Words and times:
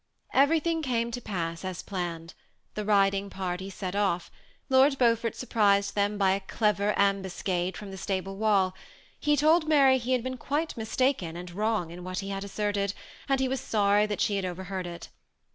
Everything 0.33 0.81
came 0.81 1.11
to 1.11 1.21
pass 1.21 1.63
as 1.63 1.83
planned. 1.83 2.33
The 2.73 2.83
riding 2.85 3.29
party 3.29 3.69
set 3.69 3.95
off. 3.95 4.31
Lord 4.67 4.97
Beaufort 4.97 5.35
surprised 5.35 5.93
them 5.93 6.17
by 6.17 6.31
a 6.31 6.39
clever 6.39 6.97
ambuscade 6.97 7.77
from 7.77 7.91
the 7.91 7.97
stable 7.99 8.35
wall; 8.37 8.73
he 9.19 9.37
told 9.37 9.67
Mary 9.69 9.99
he 9.99 10.13
had 10.13 10.23
been 10.23 10.37
quite 10.37 10.75
mistaken 10.75 11.37
and 11.37 11.51
wrong 11.51 11.91
in 11.91 12.03
what 12.03 12.17
he 12.17 12.29
had 12.29 12.43
asserted, 12.43 12.95
and 13.29 13.39
was 13.47 13.61
sorry 13.61 14.07
that 14.07 14.21
she 14.21 14.37
had 14.37 14.43
overheard 14.43 14.87
it. 14.87 15.09